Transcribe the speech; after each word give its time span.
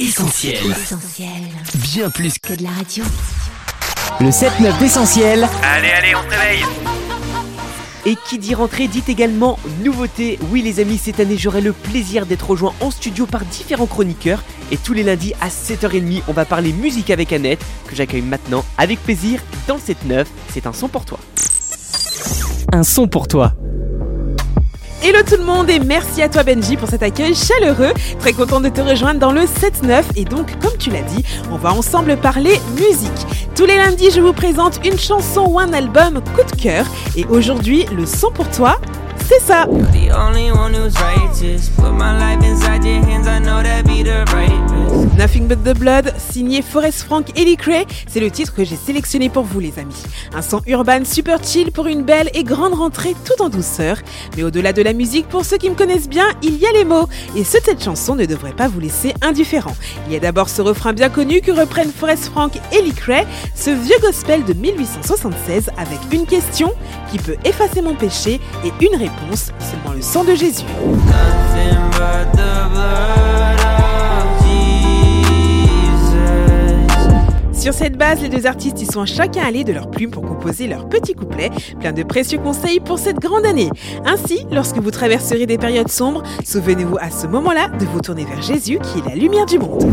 Essentiel. 0.00 0.54
Essentiel. 0.70 1.28
Bien 1.74 2.08
plus 2.08 2.38
que... 2.38 2.54
Que 2.54 2.58
de 2.58 2.62
la 2.62 2.70
radio. 2.70 3.04
Le 4.18 4.30
7-9 4.30 4.78
d'essentiel. 4.78 5.46
Allez, 5.62 5.90
allez, 5.90 6.14
on 6.14 6.22
se 6.22 6.38
réveille 6.38 6.64
Et 8.06 8.16
qui 8.26 8.38
dit 8.38 8.54
rentrée 8.54 8.88
dit 8.88 9.04
également 9.08 9.58
nouveauté. 9.84 10.38
Oui 10.50 10.62
les 10.62 10.80
amis, 10.80 10.96
cette 10.96 11.20
année 11.20 11.36
j'aurai 11.36 11.60
le 11.60 11.74
plaisir 11.74 12.24
d'être 12.24 12.48
rejoint 12.48 12.72
en 12.80 12.90
studio 12.90 13.26
par 13.26 13.44
différents 13.44 13.84
chroniqueurs. 13.84 14.42
Et 14.72 14.78
tous 14.78 14.94
les 14.94 15.02
lundis 15.02 15.34
à 15.42 15.48
7h30, 15.48 16.22
on 16.28 16.32
va 16.32 16.46
parler 16.46 16.72
musique 16.72 17.10
avec 17.10 17.30
Annette, 17.34 17.62
que 17.86 17.94
j'accueille 17.94 18.22
maintenant 18.22 18.64
avec 18.78 19.02
plaisir 19.02 19.42
dans 19.68 19.74
le 19.74 19.80
7-9. 19.80 20.24
C'est 20.48 20.66
un 20.66 20.72
son 20.72 20.88
pour 20.88 21.04
toi. 21.04 21.18
Un 22.72 22.84
son 22.84 23.06
pour 23.06 23.28
toi. 23.28 23.52
Hello 25.02 25.20
tout 25.26 25.38
le 25.38 25.44
monde 25.44 25.70
et 25.70 25.78
merci 25.78 26.20
à 26.20 26.28
toi 26.28 26.42
Benji 26.42 26.76
pour 26.76 26.86
cet 26.86 27.02
accueil 27.02 27.34
chaleureux. 27.34 27.94
Très 28.18 28.34
content 28.34 28.60
de 28.60 28.68
te 28.68 28.82
rejoindre 28.82 29.18
dans 29.18 29.32
le 29.32 29.40
7-9 29.40 30.02
et 30.14 30.26
donc 30.26 30.58
comme 30.60 30.76
tu 30.78 30.90
l'as 30.90 31.00
dit, 31.00 31.24
on 31.50 31.56
va 31.56 31.72
ensemble 31.72 32.18
parler 32.18 32.60
musique. 32.74 33.26
Tous 33.56 33.64
les 33.64 33.76
lundis, 33.76 34.10
je 34.10 34.20
vous 34.20 34.34
présente 34.34 34.78
une 34.84 34.98
chanson 34.98 35.46
ou 35.48 35.58
un 35.58 35.72
album 35.72 36.20
coup 36.36 36.44
de 36.54 36.60
cœur 36.60 36.84
et 37.16 37.24
aujourd'hui, 37.26 37.86
le 37.96 38.04
son 38.04 38.30
pour 38.30 38.50
toi, 38.50 38.78
c'est 39.26 39.40
ça. 39.40 39.64
Nothing 45.20 45.48
But 45.48 45.62
the 45.64 45.78
Blood, 45.78 46.14
signé 46.16 46.62
Forrest 46.62 47.02
Frank 47.02 47.38
et 47.38 47.56
Cray, 47.56 47.84
c'est 48.08 48.20
le 48.20 48.30
titre 48.30 48.54
que 48.54 48.64
j'ai 48.64 48.76
sélectionné 48.76 49.28
pour 49.28 49.42
vous 49.42 49.60
les 49.60 49.78
amis. 49.78 50.02
Un 50.32 50.40
son 50.40 50.62
urbain 50.66 51.04
super 51.04 51.44
chill 51.44 51.72
pour 51.72 51.88
une 51.88 52.04
belle 52.04 52.30
et 52.32 52.42
grande 52.42 52.72
rentrée 52.72 53.14
tout 53.26 53.42
en 53.42 53.50
douceur. 53.50 53.98
Mais 54.34 54.44
au-delà 54.44 54.72
de 54.72 54.80
la 54.80 54.94
musique, 54.94 55.28
pour 55.28 55.44
ceux 55.44 55.58
qui 55.58 55.68
me 55.68 55.74
connaissent 55.74 56.08
bien, 56.08 56.24
il 56.42 56.56
y 56.56 56.64
a 56.64 56.72
les 56.72 56.86
mots. 56.86 57.06
Et 57.36 57.40
de 57.40 57.44
cette 57.44 57.84
chanson 57.84 58.14
ne 58.14 58.24
devraient 58.24 58.54
pas 58.54 58.66
vous 58.66 58.80
laisser 58.80 59.12
indifférents. 59.20 59.76
Il 60.06 60.14
y 60.14 60.16
a 60.16 60.20
d'abord 60.20 60.48
ce 60.48 60.62
refrain 60.62 60.94
bien 60.94 61.10
connu 61.10 61.42
que 61.42 61.52
reprennent 61.52 61.92
Forrest 61.92 62.30
Frank 62.30 62.58
et 62.72 62.90
Cray, 62.90 63.26
ce 63.54 63.68
vieux 63.68 64.00
gospel 64.00 64.42
de 64.46 64.54
1876 64.54 65.68
avec 65.76 65.98
une 66.12 66.24
question 66.24 66.72
qui 67.12 67.18
peut 67.18 67.36
effacer 67.44 67.82
mon 67.82 67.94
péché 67.94 68.40
et 68.64 68.72
une 68.82 68.96
réponse, 68.96 69.52
seulement 69.70 69.94
le 69.94 70.00
sang 70.00 70.24
de 70.24 70.34
Jésus. 70.34 70.64
Sur 77.60 77.74
cette 77.74 77.98
base, 77.98 78.22
les 78.22 78.30
deux 78.30 78.46
artistes 78.46 78.80
y 78.80 78.86
sont 78.86 79.04
chacun 79.04 79.42
allés 79.42 79.64
de 79.64 79.74
leur 79.74 79.90
plume 79.90 80.10
pour 80.10 80.22
composer 80.22 80.66
leur 80.66 80.88
petit 80.88 81.12
couplet, 81.12 81.50
plein 81.78 81.92
de 81.92 82.02
précieux 82.02 82.38
conseils 82.38 82.80
pour 82.80 82.98
cette 82.98 83.18
grande 83.18 83.44
année. 83.44 83.68
Ainsi, 84.06 84.46
lorsque 84.50 84.78
vous 84.78 84.90
traverserez 84.90 85.44
des 85.44 85.58
périodes 85.58 85.90
sombres, 85.90 86.22
souvenez-vous 86.42 86.96
à 86.98 87.10
ce 87.10 87.26
moment-là 87.26 87.68
de 87.68 87.84
vous 87.84 88.00
tourner 88.00 88.24
vers 88.24 88.40
Jésus 88.40 88.78
qui 88.78 89.00
est 89.00 89.08
la 89.10 89.14
lumière 89.14 89.44
du 89.44 89.58
monde. 89.58 89.92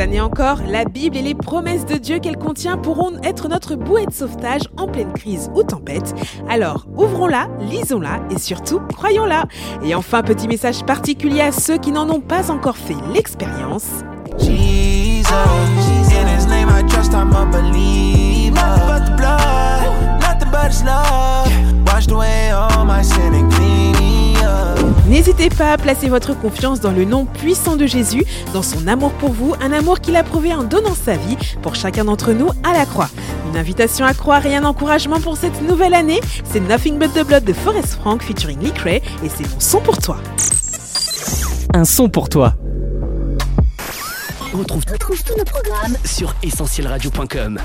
Année 0.00 0.20
encore, 0.20 0.60
la 0.66 0.86
Bible 0.86 1.18
et 1.18 1.22
les 1.22 1.34
promesses 1.34 1.84
de 1.84 1.96
Dieu 1.96 2.20
qu'elle 2.20 2.38
contient 2.38 2.78
pourront 2.78 3.20
être 3.22 3.48
notre 3.48 3.74
bouée 3.74 4.06
de 4.06 4.12
sauvetage 4.12 4.62
en 4.78 4.86
pleine 4.86 5.12
crise 5.12 5.50
ou 5.54 5.62
tempête. 5.62 6.14
Alors, 6.48 6.86
ouvrons-la, 6.96 7.48
lisons-la 7.60 8.20
et 8.30 8.38
surtout, 8.38 8.80
croyons-la. 8.96 9.44
Et 9.84 9.94
enfin, 9.94 10.22
petit 10.22 10.48
message 10.48 10.84
particulier 10.84 11.42
à 11.42 11.52
ceux 11.52 11.76
qui 11.76 11.92
n'en 11.92 12.08
ont 12.08 12.20
pas 12.20 12.50
encore 12.50 12.78
fait 12.78 12.96
l'expérience. 13.12 13.88
Jesus. 14.38 15.70
N'hésitez 25.20 25.50
pas 25.50 25.74
à 25.74 25.76
placer 25.76 26.08
votre 26.08 26.32
confiance 26.32 26.80
dans 26.80 26.92
le 26.92 27.04
nom 27.04 27.26
puissant 27.26 27.76
de 27.76 27.84
Jésus, 27.84 28.24
dans 28.54 28.62
son 28.62 28.86
amour 28.86 29.12
pour 29.12 29.32
vous, 29.32 29.54
un 29.60 29.70
amour 29.70 30.00
qu'il 30.00 30.16
a 30.16 30.22
prouvé 30.22 30.54
en 30.54 30.64
donnant 30.64 30.94
sa 30.94 31.14
vie 31.14 31.36
pour 31.60 31.74
chacun 31.74 32.06
d'entre 32.06 32.32
nous 32.32 32.48
à 32.64 32.72
la 32.72 32.86
croix. 32.86 33.10
Une 33.50 33.58
invitation 33.58 34.06
à 34.06 34.14
croire 34.14 34.46
et 34.46 34.56
un 34.56 34.64
encouragement 34.64 35.20
pour 35.20 35.36
cette 35.36 35.60
nouvelle 35.60 35.92
année, 35.92 36.22
c'est 36.50 36.60
Nothing 36.60 36.98
But 36.98 37.12
The 37.12 37.26
Blood 37.26 37.44
de 37.44 37.52
Forrest 37.52 37.98
Frank 38.00 38.22
featuring 38.22 38.60
Lee 38.60 38.72
Cray 38.72 39.02
et 39.22 39.28
c'est 39.28 39.46
mon 39.52 39.60
son 39.60 39.80
pour 39.80 39.98
toi. 39.98 40.16
Un 41.74 41.84
son 41.84 42.08
pour 42.08 42.30
toi. 42.30 42.54
On 44.54 44.58
retrouve 44.60 44.84
Retrouve 44.90 45.22
tous 45.22 45.36
nos 45.36 45.44
programmes 45.44 45.98
sur 46.02 46.34
essentielradio.com. 46.42 47.60